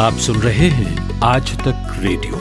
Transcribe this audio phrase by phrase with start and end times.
[0.00, 2.36] आप सुन रहे हैं आज तक रेडियो।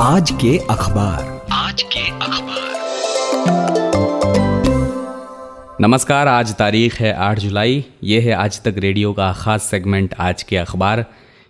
[0.00, 2.70] आज के अखबार। आज के अखबार।
[5.80, 10.42] नमस्कार आज तारीख है 8 जुलाई। ये है आज तक रेडियो का ख़ास सेगमेंट आज
[10.42, 11.04] के अखबार।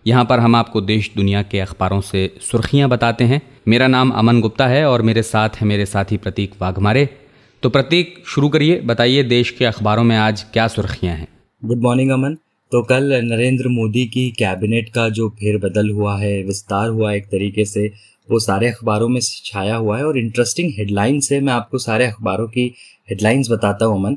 [0.06, 4.40] यहाँ पर हम आपको देश दुनिया के अखबारों से सुर्खियाँ बताते हैं। मेरा नाम अमन
[4.40, 7.08] गुप्ता है और मेरे साथ है मेरे साथी प्रतीक वाघमारे।
[7.62, 11.28] तो प्रतीक, शुरू करिए, बताइए देश के अखबारों में आज क्या सुर्खियाँ हैं?
[11.62, 12.34] Good morning Aman.
[12.72, 17.64] तो कल नरेंद्र मोदी की कैबिनेट का जो फेरबदल हुआ है, विस्तार हुआ एक तरीके
[17.64, 17.86] से,
[18.28, 22.46] वो सारे अखबारों में छाया हुआ है और इंटरेस्टिंग हेडलाइंस है मैं आपको सारे अखबारों
[22.48, 22.72] की
[23.10, 24.14] हेडलाइंस बताता हूँ, अमन।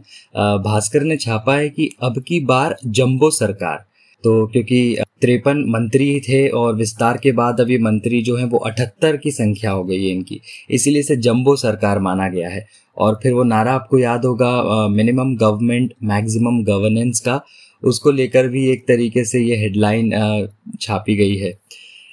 [0.63, 3.85] भास्कर ने छापा है कि अब की बार जंबो सरकार
[4.23, 9.17] तो क्योंकि तिरपन मंत्री थे और विस्तार के बाद अभी मंत्री जो हैं वो अठहत्तर
[9.17, 10.39] की संख्या हो गई है इनकी।
[10.69, 12.65] इसीलिए इसे जंबो सरकार माना गया है।
[12.97, 17.41] और फिर वो नारा आपको याद होगा मिनिमम गवर्नमेंट मैक्सिमम गवर्नेंस का,
[17.83, 20.47] उसको लेकर भी एक तरीके से ये हेडलाइन
[20.81, 21.53] छापी गई है।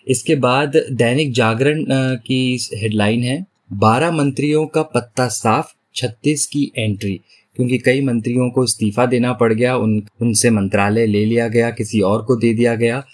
[0.09, 1.85] इसके बाद दैनिक जागरण
[2.27, 7.21] की हेडलाइन है, बारह मंत्रियों का पत्ता साफ़, छत्तीस की एंट्री
[7.57, 12.01] क्योंकि कई मंत्रियों को इस्तीफा देना पड़ गया, उन, उनसे मंत्रालय ले लिया गया, किसी
[12.01, 13.05] और को दे दिया गया,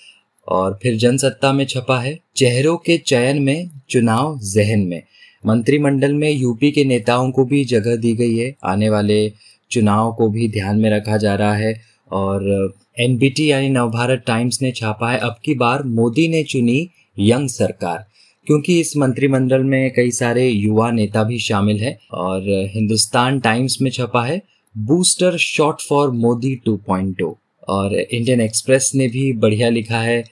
[0.48, 5.02] और फिर जनसत्ता में छपा है। चेहरों के चयन में, चुनाव जहन में।
[5.46, 9.32] मंत्रिमंडल में यूपी के नेताओं को भी जगह दी गई है। आने वाले
[9.70, 11.80] चुनाव को भी ध्यान में रखा जा रहा है,
[12.12, 17.48] और एनबीटी यानी नवभारत टाइम्स ने छापा है। अब की बार मोदी ने चुनी यंग
[17.48, 18.06] सरकार।
[18.48, 23.90] क्योंकि इस मंत्रिमंडल में कई सारे युवा नेता भी शामिल हैं और हिंदुस्तान टाइम्स में
[23.90, 24.42] छपा है
[24.78, 27.34] बूस्टर शॉट फॉर मोदी 2.0
[27.68, 30.24] और इंडियन एक्सप्रेस ने भी बढ़िया लिखा है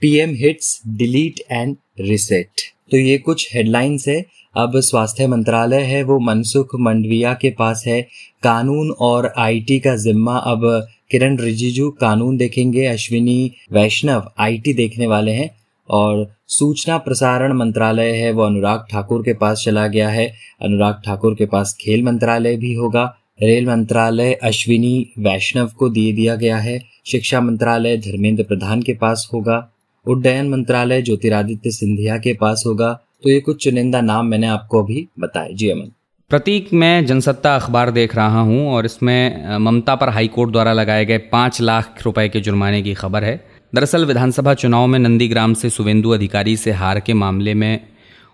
[0.00, 2.48] PM hits, delete and reset.
[2.90, 4.24] तो ये कुछ हेडलाइंस है।
[4.56, 8.02] अब स्वास्थ्य मंत्रालय है, वो मनसुख मंडविया के पास है।
[8.42, 15.32] कानून और आईटी का जिम्मा। अब किरण रिजिजू कानून देखेंगे, अश्विनी, वैष्णव आईटी देखने वाले
[15.32, 15.50] हैं।
[15.90, 20.26] और सूचना प्रसारण मंत्रालय है, वो अनुराग ठाकुर के पास चला गया है।
[20.62, 23.04] अनुराग ठाकुर के पास खेल मंत्रालय भी होगा।
[23.42, 29.28] रेल मंत्रालय अश्विनी वैष्णव को दे दिया गया है। शिक्षा मंत्रालय धर्मेंद्र प्रधान के पास
[29.34, 29.70] होगा।
[30.06, 35.08] उड्डयन मंत्रालय ज्योतिरादित्य सिंधिया के पास होगा। तो ये कुछ चुनिंदा नाम मैंने आपको अभी
[35.20, 35.90] बताए। जी अमन।
[36.30, 41.18] प्रतीक, मैं जनसत्ता अखबार देख रहा हूँ और इसमें ममता पर हाईकोर्ट द्वारा लगाए गए
[41.18, 46.10] पाँच लाख रुपए के जुर्माने की खबर है। दरअसल विधानसभा चुनाव में नंदीग्राम से सुवेंदु
[46.10, 47.80] अधिकारी से हार के मामले में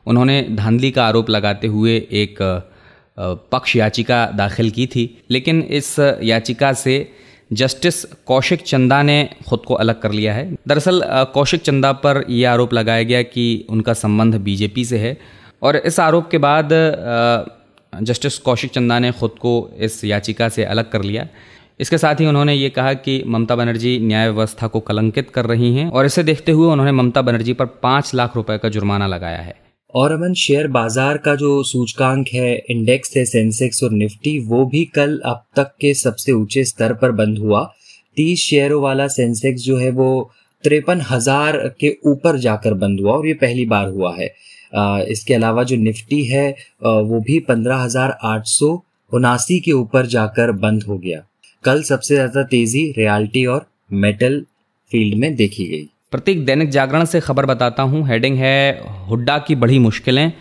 [0.07, 2.39] उन्होंने धांधली का आरोप लगाते हुए एक
[3.53, 6.95] पक्ष याचिका दाखिल की थी। लेकिन इस याचिका से
[7.53, 9.19] जस्टिस कौशिक चंदा ने
[9.49, 11.03] खुद को अलग कर लिया है। दरअसल
[11.35, 15.17] कौशिक चंदा पर यह आरोप लगाया गया कि उनका संबंध बीजेपी से है।
[15.63, 16.69] और इस आरोप के बाद
[18.03, 21.27] जस्टिस कौशिक चंदा ने खुद को इस याचिका से अलग कर लिया।
[21.81, 25.75] इसके साथ ही उन्होंने ये कहा कि ममता बनर्जी न्याय व्यवस्था को कलंकित कर रही
[25.75, 29.39] हैं और इसे देखते हुए उन्होंने ममता बनर्जी पर पाँच लाख रुपए का जुर्माना लगाया
[29.39, 29.55] है।
[29.95, 34.85] और अमन, शेयर बाज़ार का जो सूचकांक है, इंडेक्स है, सेंसेक्स और निफ्टी, वो भी
[34.95, 37.63] कल अब तक के सबसे ऊँचे स्तर पर बंद हुआ।
[38.17, 40.31] तीस शेयरों वाला सेंसेक्स जो है, वो
[40.65, 44.31] तिरपन हज़ार के ऊपर जाकर बंद हुआ और ये पहली बार हुआ है।
[45.09, 46.49] इसके अलावा जो निफ्टी है
[46.83, 48.71] वो भी पंद्रह हज़ार आठ सौ
[49.13, 51.23] उनासी के ऊपर जाकर बंद हो गया।
[51.65, 54.41] कल सबसे ज़्यादा तेज़ी रियल्टी और मेटल
[54.91, 59.55] फ़ील्ड में देखी गई। प्रतीक, दैनिक जागरण से खबर बताता हूँ। हेडिंग है, हुड्डा की
[59.55, 60.33] बड़ी मुश्किलें,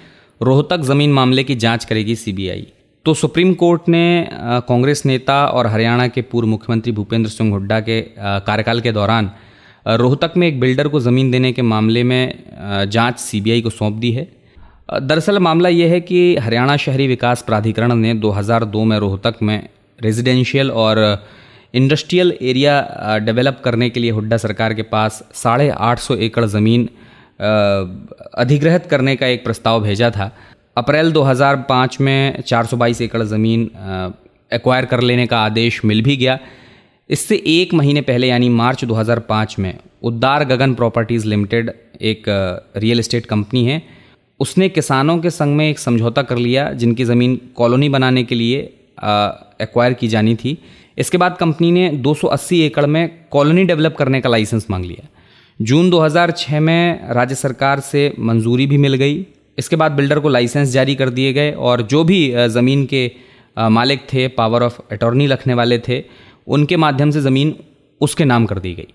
[0.41, 2.66] रोहतक ज़मीन मामले की जाँच करेगी सीबीआई।
[3.06, 4.28] तो सुप्रीम कोर्ट ने
[4.68, 9.29] कांग्रेस नेता और हरियाणा के पूर्व मुख्यमंत्री भूपेंद्र सिंह हुड्डा के कार्यकाल के दौरान
[9.85, 14.12] रोहतक में एक बिल्डर को ज़मीन देने के मामले में जाँच सीबीआई को सौंप दी
[14.12, 14.28] है।
[15.02, 19.68] दरअसल मामला यह है कि हरियाणा शहरी विकास प्राधिकरण ने 2002 में रोहतक में
[20.02, 21.02] रेजिडेंशियल और
[21.74, 26.88] इंडस्ट्रियल एरिया डेवलप करने के लिए हुड्डा सरकार के पास साढ़े आठ सौ एकड़ ज़मीन
[27.40, 30.32] अधिग्रहित करने का एक प्रस्ताव भेजा था।
[30.78, 33.70] अप्रैल 2005 में 422 एकड़ ज़मीन
[34.52, 36.40] एक्वायर कर लेने का आदेश मिल भी गया।
[37.09, 39.73] इससे एक महीने पहले यानी मार्च 2005 में
[40.03, 41.72] उद्दार गगन प्रॉपर्टीज़ लिमिटेड
[42.02, 42.23] एक
[42.78, 43.82] रियल एस्टेट कंपनी है।
[44.40, 48.62] उसने किसानों के संग में एक समझौता कर लिया, जिनकी ज़मीन कॉलोनी बनाने के लिए
[49.61, 50.57] एक्वायर की जानी थी।
[50.97, 55.07] इसके बाद कंपनी ने 280 एकड़ में कॉलोनी डेवलप करने का लाइसेंस मांग लिया।
[55.59, 59.25] जून 2006 में राज्य सरकार से मंजूरी भी मिल गई।
[59.57, 63.11] इसके बाद बिल्डर को लाइसेंस जारी कर दिए गए और जो भी ज़मीन के
[63.57, 66.03] मालिक थे पावर ऑफ़ अटॉर्नी रखने वाले थे,
[66.47, 67.55] उनके माध्यम से ज़मीन
[68.01, 68.87] उसके नाम कर दी गई।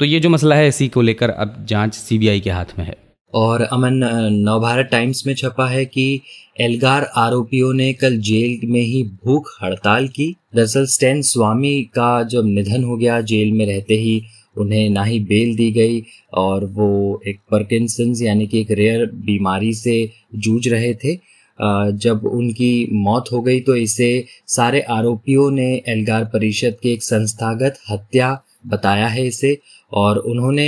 [0.00, 2.96] तो ये जो मसला है इसी को लेकर अब जाँच सीबीआई के हाथ में है।
[3.34, 3.92] और अमन
[4.32, 6.20] नवभारत टाइम्स में छपा है कि
[6.60, 12.46] एल्गार आरोपियों ने कल जेल में ही भूख हड़ताल की। दरअसल स्टैन स्वामी का जब
[12.46, 14.22] निधन हो गया, जेल में रहते ही
[14.56, 16.02] उन्हें ना ही बेल दी गई
[16.34, 21.14] और वो एक परकिंसंस यानी कि एक रेयर बीमारी से जूझ रहे थे।
[21.58, 27.78] जब उनकी मौत हो गई तो इसे सारे आरोपियों ने एल्गार परिषद के एक संस्थागत
[27.90, 29.56] हत्या बताया है इसे
[29.92, 30.66] और उन्होंने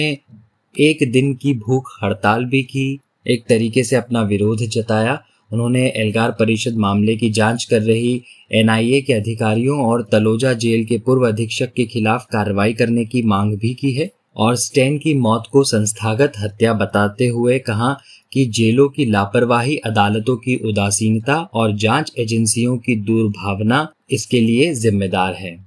[0.81, 6.31] एक दिन की भूख हड़ताल भी की। एक तरीके से अपना विरोध जताया। उन्होंने एल्गार
[6.31, 11.73] परिषद मामले की जाँच कर रही एनआईए के अधिकारियों और तलोजा जेल के पूर्व अधीक्षक
[11.73, 16.33] के खिलाफ कार्रवाई करने की मांग भी की है और स्टेन की मौत को संस्थागत
[16.39, 17.97] हत्या बताते हुए कहा
[18.33, 25.35] कि जेलों की लापरवाही, अदालतों की उदासीनता और जाँच एजेंसियों की दुर्भावना इसके लिए जिम्मेदार
[25.35, 25.66] है।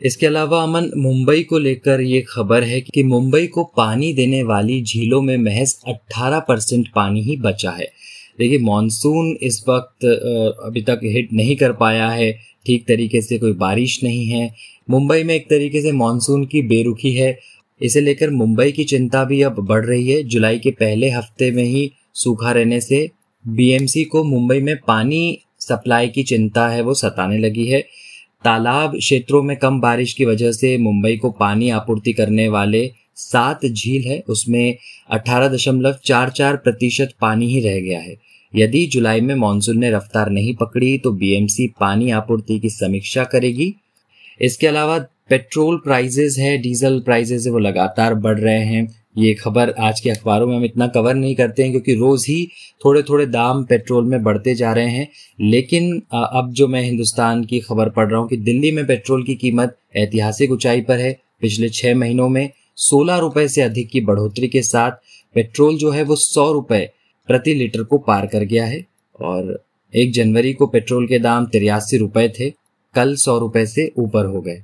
[0.00, 4.82] इसके अलावा अमन, मुंबई को लेकर ये खबर है कि मुंबई को पानी देने वाली
[4.82, 7.88] झीलों में महज 18 परसेंट पानी ही बचा है।
[8.38, 10.04] देखिए, मानसून इस वक्त
[10.64, 12.32] अभी तक हिट नहीं कर पाया है।
[12.66, 14.52] ठीक तरीके से कोई बारिश नहीं है।
[14.90, 17.38] मुंबई में एक तरीके से मानसून की बेरुखी है।
[17.80, 21.64] इसे लेकर मुंबई की चिंता भी अब बढ़ रही है। जुलाई के पहले हफ़्ते में
[21.64, 23.08] ही सूखा रहने से
[23.44, 27.84] बीएमसी को मुंबई में पानी सप्लाई की चिंता है, वो सताने लगी है।
[28.44, 33.66] तालाब क्षेत्रों में कम बारिश की वजह से मुंबई को पानी आपूर्ति करने वाले सात
[33.66, 34.76] झील है। उसमें
[35.10, 38.16] अठारह दशमलव चार चार प्रतिशत पानी ही रह गया है।
[38.56, 43.74] यदि जुलाई में मानसून ने रफ्तार नहीं पकड़ी तो बीएमसी पानी आपूर्ति की समीक्षा करेगी।
[44.40, 44.98] इसके अलावा
[45.30, 50.10] पेट्रोल प्राइजेस है, डीजल प्राइजेज है, वो लगातार बढ़ रहे हैं। ये खबर आज के
[50.10, 52.46] अखबारों में हम इतना कवर नहीं करते हैं क्योंकि रोज ही
[52.84, 55.08] थोड़े थोड़े दाम पेट्रोल में बढ़ते जा रहे हैं।
[55.40, 59.34] लेकिन अब जो मैं हिंदुस्तान की खबर पढ़ रहा हूँ कि दिल्ली में पेट्रोल की
[59.34, 64.48] कीमत ऐतिहासिक ऊंचाई पर है। पिछले छह महीनों में सोलह रुपए से अधिक की बढ़ोतरी
[64.48, 64.90] के साथ
[65.34, 66.88] पेट्रोल जो है वो सौ रुपए
[67.28, 68.84] प्रति लीटर को पार कर गया है
[69.20, 69.58] और
[69.94, 72.50] एक जनवरी को पेट्रोल के दाम तिरासी रुपए थे,
[72.94, 74.62] कल सौ रुपए से ऊपर हो गए।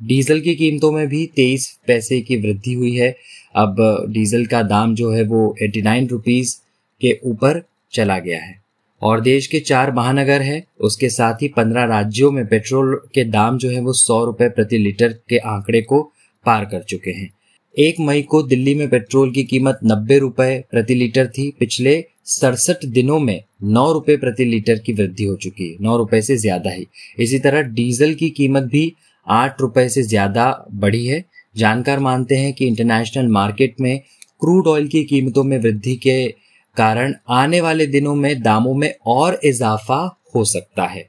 [0.00, 3.14] डीजल की कीमतों में भी तेईस पैसे की वृद्धि हुई है।
[3.56, 3.76] अब
[4.08, 6.56] डीजल का दाम जो है वो एटी नाइन रुपीज़
[7.00, 7.62] के ऊपर
[7.92, 8.58] चला गया है।
[9.02, 13.58] और देश के चार महानगर है, उसके साथ ही पंद्रह राज्यों में पेट्रोल के दाम
[13.58, 16.02] जो है वो सौ रुपए प्रति लीटर के आंकड़े को
[16.46, 17.28] पार कर चुके हैं।
[17.76, 22.84] एक मई को दिल्ली में पेट्रोल की कीमत नब्बे रुपए प्रति लीटर थी। पिछले सड़सठ
[22.86, 26.70] दिनों में नौ रुपए प्रति लीटर की वृद्धि हो चुकी है। नौ रुपए से ज़्यादा
[26.70, 26.86] ही।
[27.18, 28.92] इसी तरह डीजल की कीमत भी
[29.26, 31.24] आठ रुपए से ज़्यादा बढ़ी है।
[31.56, 33.98] जानकार मानते हैं कि इंटरनेशनल मार्केट में
[34.40, 36.26] क्रूड ऑयल की कीमतों में वृद्धि के
[36.76, 39.98] कारण आने वाले दिनों में दामों में और इजाफा
[40.34, 41.08] हो सकता है।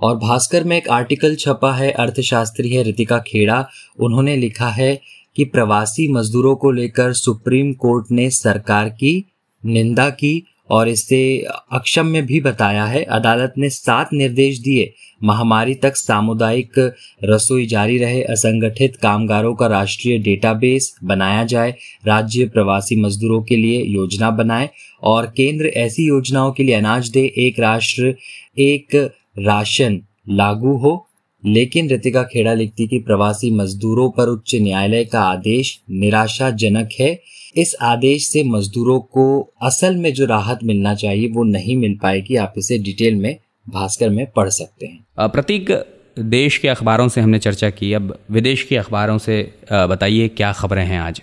[0.00, 3.66] और भास्कर में एक आर्टिकल छपा है, अर्थशास्त्री है रितिका खेड़ा।
[3.98, 5.00] उन्होंने लिखा है
[5.36, 9.24] कि प्रवासी मजदूरों को लेकर सुप्रीम कोर्ट ने सरकार की
[9.64, 14.94] निंदा की और इसे अक्षम्य भी बताया है। अदालत ने सात निर्देश दिए।
[15.24, 16.94] महामारी तक सामुदायिक
[17.24, 21.74] रसोई जारी रहे। असंगठित कामगारों का राष्ट्रीय डेटाबेस बनाया जाए।
[22.06, 24.70] राज्य प्रवासी मजदूरों के लिए योजना बनाए
[25.02, 28.16] और केंद्र ऐसी योजनाओं के लिए अनाज दे। एक राष्ट्र,
[28.58, 31.04] एक राशन लागू हो।
[31.46, 37.22] लेकिन रितिका खेड़ा लिखती कि प्रवासी मजदूरों पर उच्च न्यायालय का आदेश निराशाजनक है।
[37.56, 42.36] इस आदेश से मजदूरों को असल में जो राहत मिलना चाहिए वो नहीं मिल पाएगी।
[42.36, 43.36] आप इसे डिटेल में
[43.66, 45.70] भास्कर में पढ़ सकते हैं। प्रतीक
[46.18, 49.40] देश के अखबारों से हमने चर्चा की। अब विदेश के अखबारों से
[49.72, 51.22] बताइए क्या खबरें हैं आज?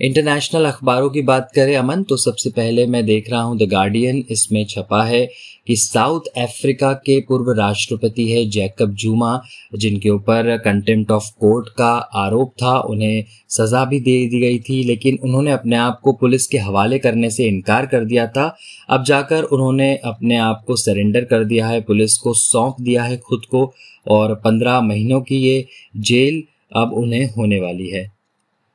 [0.00, 4.24] इंटरनेशनल अखबारों की बात करें अमन तो सबसे पहले मैं देख रहा हूँ द गार्डियन
[4.30, 5.22] इसमें छपा है
[5.66, 9.40] कि साउथ अफ्रीका के पूर्व राष्ट्रपति है जैकब जूमा,
[9.74, 14.84] जिनके ऊपर कंटेम्प्ट ऑफ़ कोर्ट का आरोप था, उन्हें सजा भी दे दी गई थी,
[14.84, 18.56] लेकिन उन्होंने अपने आप को पुलिस के हवाले करने से इनकार कर दिया था।
[18.88, 23.16] अब जाकर उन्होंने अपने आप को सरेंडर कर दिया है, पुलिस को सौंप दिया है
[23.16, 23.72] खुद को,
[24.08, 26.42] और पंद्रह महीनों की ये जेल
[26.76, 28.12] अब उन्हें होने वाली है।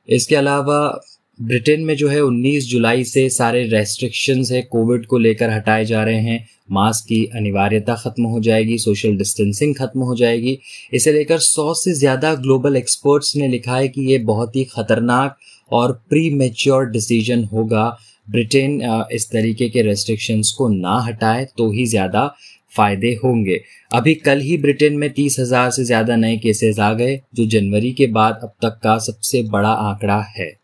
[0.08, 1.00] इसके अलावा
[1.38, 6.04] ब्रिटेन में जो है 19 जुलाई से सारे रेस्ट्रिक्शंस है कोविड को लेकर हटाए जा
[6.04, 10.58] रहे हैं। मास्क की अनिवार्यता खत्म हो जाएगी सोशल डिस्टेंसिंग खत्म हो जाएगी।
[10.92, 15.36] इसे लेकर 100 से ज़्यादा ग्लोबल एक्सपर्ट्स ने लिखा है कि ये बहुत ही खतरनाक
[15.70, 17.88] और प्री मेच्योर डिसीज़न होगा।
[18.28, 18.80] ब्रिटेन
[19.12, 22.26] इस तरीके के रेस्ट्रिक्शंस को ना हटाए तो ही ज़्यादा
[22.72, 27.20] फ़ायदे होंगे। अभी कल ही ब्रिटेन में तीस हज़ार से ज़्यादा नए केसेस आ गए,
[27.34, 30.54] जो जनवरी के बाद अब तक का सबसे बड़ा आंकड़ा है।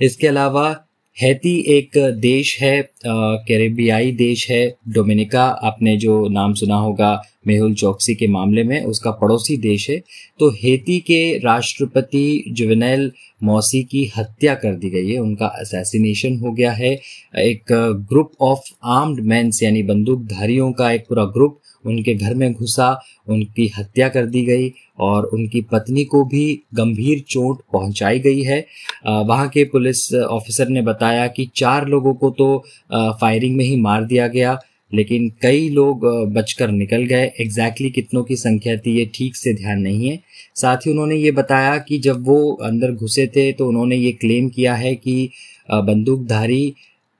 [0.00, 0.68] इसके अलावा
[1.16, 8.14] हैती एक देश है कैरेबियाई देश है, डोमिनिका, आपने जो नाम सुना होगा मेहुल चौकसी
[8.14, 9.98] के मामले में, उसका पड़ोसी देश है।
[10.40, 13.10] तो हेती के राष्ट्रपति जुवेनल
[13.42, 16.92] मौसी की हत्या कर दी गई है, उनका असैसिनेशन हो गया है।
[17.38, 17.72] एक
[18.10, 22.90] ग्रुप ऑफ़ आर्म्ड मैंस यानी बंदूकधारियों का एक पूरा ग्रुप उनके घर में घुसा,
[23.28, 28.64] उनकी हत्या कर दी गई और उनकी पत्नी को भी गंभीर चोट पहुंचाई गई है।
[29.06, 32.56] वहाँ के पुलिस ऑफिसर ने बताया कि चार लोगों को तो
[32.92, 34.58] फायरिंग में ही मार दिया गया,
[34.92, 39.54] लेकिन कई लोग बचकर निकल गए। एग्जैक्टली exactly कितनों की संख्या थी, ये ठीक से
[39.54, 40.18] ध्यान नहीं है।
[40.56, 44.48] साथ ही उन्होंने ये बताया कि जब वो अंदर घुसे थे तो उन्होंने ये क्लेम
[44.48, 45.30] किया है कि
[45.68, 46.74] बंदूकधारी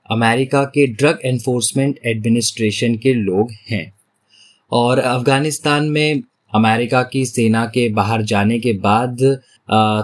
[0.09, 3.91] अमेरिका के ड्रग एनफोर्समेंट एडमिनिस्ट्रेशन के लोग हैं।
[4.71, 6.21] और अफ़गानिस्तान में
[6.53, 9.17] अमेरिका की सेना के बाहर जाने के बाद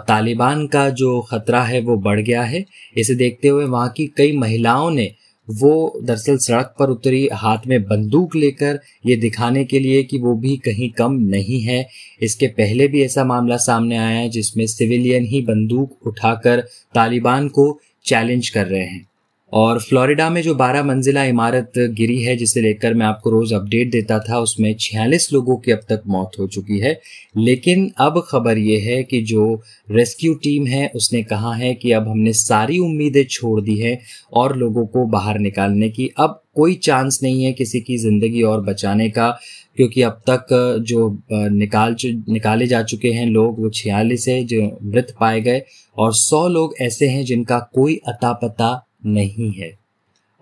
[0.08, 2.66] तालिबान का जो ख़तरा है वो बढ़ गया है।
[2.98, 5.12] इसे देखते हुए वहाँ की कई महिलाओं ने
[5.48, 10.34] वो दरअसल सड़क पर उतरी, हाथ में बंदूक लेकर ये दिखाने के लिए कि वो
[10.36, 11.86] भी कहीं कम नहीं है।
[12.22, 16.62] इसके पहले भी ऐसा मामला सामने आया है जिसमें सिविलियन ही बंदूक उठाकर
[16.96, 19.06] तालिबान को चैलेंज कर रहे हैं।
[19.54, 23.92] और फ्लोरिडा में जो 12 मंजिला इमारत गिरी है, जिसे लेकर मैं आपको रोज अपडेट
[23.92, 27.00] देता था, उसमें छियालीस लोगों की अब तक मौत हो चुकी है।
[27.38, 32.08] लेकिन अब खबर यह है कि जो रेस्क्यू टीम है, उसने कहा है कि अब
[32.08, 34.00] हमने सारी उम्मीदें छोड़ दी है
[34.34, 38.62] और लोगों को बाहर निकालने की। अब कोई चांस नहीं है किसी की ज़िंदगी और
[38.62, 39.30] बचाने का,
[39.78, 40.48] क्योंकि अब तक
[40.88, 45.62] जो निकाल निकाले जा चुके हैं लोग, वो छियालीस है, जो मृत पाए गए।
[45.98, 49.72] और सौ लोग ऐसे हैं जिनका कोई अता पता नहीं है।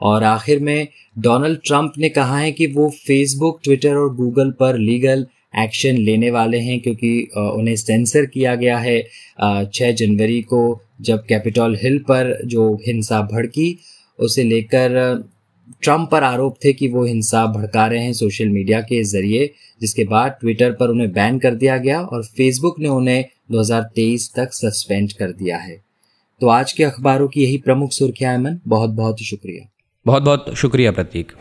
[0.02, 0.88] और आखिर में
[1.20, 5.26] डोनाल्ड ट्रंप ने कहा है कि वो फेसबुक, ट्विटर और गूगल पर लीगल
[5.60, 9.02] एक्शन लेने वाले हैं क्योंकि उन्हें सेंसर किया गया है
[9.74, 10.62] छः जनवरी को
[11.02, 13.78] जब कैपिटल हिल पर जो हिंसा भड़की,
[14.20, 15.24] उसे लेकर
[15.84, 19.52] ट्रंप पर आरोप थे कि वो हिंसा भड़का रहे हैं सोशल मीडिया के ज़रिए,
[19.82, 24.54] जिसके बाद ट्विटर पर उन्हें बैन कर दिया गया और फेसबुक ने उन्हें 2023 तक
[24.54, 25.89] सस्पेंड कर दिया है।
[26.42, 29.70] तो आज के अखबारों की यही प्रमुख सुर्खियाँ मन बहुत बहुत शुक्रिया।
[30.06, 31.32] बहुत बहुत शुक्रिया Prateek.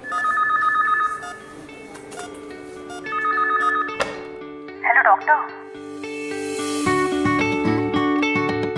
[4.84, 5.46] Hello doctor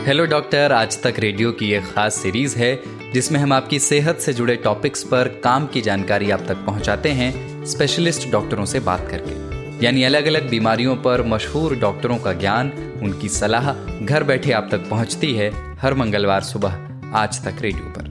[0.06, 4.32] hello doctor Aaj Tak radio की एक खास सीरीज़ है जिसमें हम आपकी सेहत से
[4.32, 9.86] जुड़े टॉपिक्स पर काम की जानकारी आप तक पहुंचाते हैं स्पेशलिस्ट डॉक्टरों से बात करके।
[9.86, 12.72] यानी अलग अलग बीमारियों पर मशहूर डॉक्टरों का ज्ञान
[13.02, 13.72] उनकी सलाह
[14.04, 16.72] घर बैठे आप तक पहुँचती है हर मंगलवार सुबह
[17.14, 18.09] आज तक रेडियो पर।